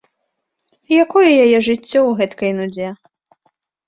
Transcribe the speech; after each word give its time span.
Якое 1.03 1.27
яе 1.43 1.59
жыццё 1.67 1.99
ў 1.99 2.11
гэткай 2.21 2.51
нудзе? 2.61 2.87